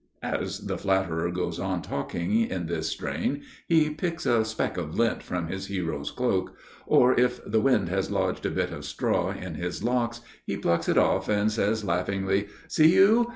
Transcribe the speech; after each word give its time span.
As 0.23 0.61
the 0.65 0.79
flatterer 0.79 1.29
goes 1.29 1.59
on 1.59 1.83
talking 1.83 2.33
in 2.41 2.65
this 2.65 2.87
strain 2.89 3.43
he 3.67 3.91
picks 3.91 4.25
a 4.25 4.43
speck 4.43 4.75
of 4.75 4.97
lint 4.97 5.21
from 5.21 5.45
his 5.45 5.67
hero's 5.67 6.09
cloak; 6.09 6.57
or 6.87 7.13
if 7.19 7.39
the 7.45 7.61
wind 7.61 7.87
has 7.89 8.09
lodged 8.09 8.47
a 8.47 8.49
bit 8.49 8.71
of 8.71 8.83
straw 8.83 9.29
in 9.29 9.53
his 9.53 9.83
locks, 9.83 10.21
he 10.43 10.57
plucks 10.57 10.89
it 10.89 10.97
off 10.97 11.29
and 11.29 11.51
says 11.51 11.85
laughingly, 11.85 12.47
"See 12.67 12.95
you? 12.95 13.29